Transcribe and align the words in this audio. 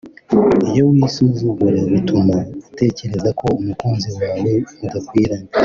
Iyo 0.69 0.83
wisuzugura 0.91 1.79
bituma 1.91 2.35
utekereza 2.69 3.29
ko 3.39 3.47
umukunzi 3.61 4.09
wawe 4.17 4.51
mudakwiranye 4.77 5.49